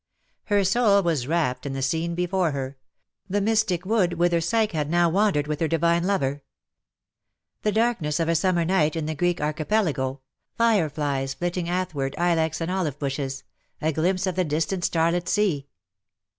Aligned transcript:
Her 0.45 0.63
soul 0.63 1.03
was 1.03 1.27
rapt 1.27 1.63
in 1.67 1.73
the 1.73 1.83
scene 1.83 2.15
before 2.15 2.53
her— 2.53 2.75
the 3.29 3.39
mystic 3.39 3.85
wood 3.85 4.13
whither 4.13 4.41
Psyche 4.41 4.75
had 4.75 4.89
now 4.89 5.09
wan 5.09 5.33
dered 5.35 5.45
with 5.45 5.59
her 5.59 5.67
divine 5.67 6.05
lover. 6.05 6.41
The 7.61 7.71
darkness 7.71 8.19
of 8.19 8.27
a 8.27 8.33
summer 8.33 8.65
night 8.65 8.95
in 8.95 9.05
the 9.05 9.13
Greek 9.13 9.39
Archipelago— 9.39 10.21
fire 10.57 10.89
flies 10.89 11.35
CUPID 11.35 11.45
AND 11.57 11.67
PSYCHE. 11.67 11.67
225 11.67 11.91
flitting 11.91 12.09
athwart 12.09 12.39
ilex 12.39 12.61
and 12.61 12.71
olive 12.71 12.97
bushes— 12.97 13.43
a 13.79 13.93
glimpse 13.93 14.25
of 14.25 14.33
the 14.33 14.43
distant 14.43 14.83
starlit 14.83 15.29
sea. 15.29 15.67